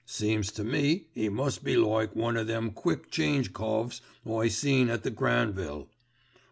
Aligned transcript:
Seems 0.07 0.51
to 0.53 0.63
me 0.63 1.05
'e 1.15 1.29
must 1.29 1.63
be 1.63 1.75
like 1.77 2.15
one 2.15 2.35
o' 2.35 2.43
them 2.43 2.71
quick 2.71 3.11
change 3.11 3.53
coves 3.53 4.01
I 4.27 4.47
seen 4.47 4.89
at 4.89 5.03
the 5.03 5.11
Granville. 5.11 5.89